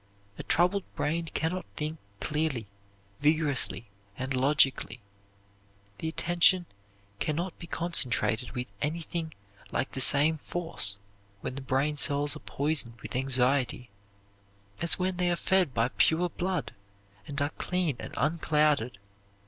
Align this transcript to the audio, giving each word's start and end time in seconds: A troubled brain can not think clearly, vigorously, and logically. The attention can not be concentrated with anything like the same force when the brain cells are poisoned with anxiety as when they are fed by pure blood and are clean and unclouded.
A 0.39 0.41
troubled 0.41 0.83
brain 0.95 1.25
can 1.31 1.51
not 1.51 1.67
think 1.75 1.99
clearly, 2.19 2.65
vigorously, 3.19 3.85
and 4.17 4.33
logically. 4.33 4.99
The 5.99 6.07
attention 6.07 6.65
can 7.19 7.35
not 7.35 7.59
be 7.59 7.67
concentrated 7.67 8.53
with 8.53 8.65
anything 8.81 9.35
like 9.71 9.91
the 9.91 10.01
same 10.01 10.39
force 10.39 10.97
when 11.41 11.53
the 11.53 11.61
brain 11.61 11.97
cells 11.97 12.35
are 12.35 12.39
poisoned 12.39 12.99
with 13.03 13.15
anxiety 13.15 13.91
as 14.81 14.97
when 14.97 15.17
they 15.17 15.29
are 15.29 15.35
fed 15.35 15.71
by 15.71 15.89
pure 15.89 16.29
blood 16.29 16.73
and 17.27 17.39
are 17.39 17.51
clean 17.59 17.95
and 17.99 18.15
unclouded. 18.17 18.97